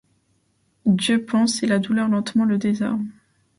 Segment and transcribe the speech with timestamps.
[0.87, 3.07] Dieu pense, et la douleur lentement le désarme.